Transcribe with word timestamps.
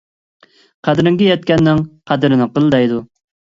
قەدرىڭگە 0.87 1.27
يەتكەننىڭ 1.27 1.85
قەدرىنى 2.13 2.51
قىل 2.59 2.69
دەيدۇ. 2.79 3.01